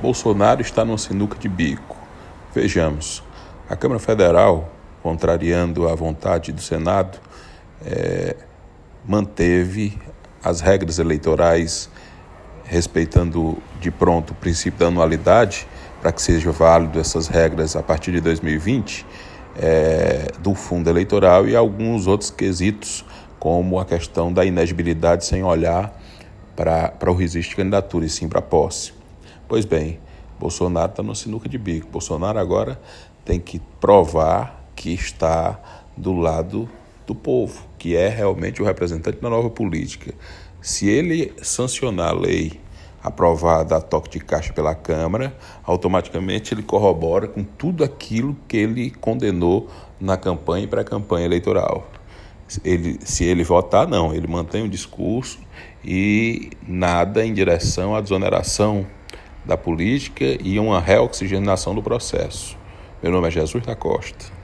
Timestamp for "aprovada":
43.02-43.76